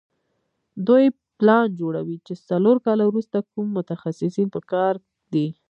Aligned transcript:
دوی 0.87 1.05
پلان 1.37 1.65
جوړوي 1.79 2.17
چې 2.27 2.33
څلور 2.49 2.77
کاله 2.85 3.03
وروسته 3.07 3.37
کوم 3.51 3.67
متخصصین 3.77 4.47
په 4.55 4.61
کار 4.71 4.93
دي. 5.33 5.47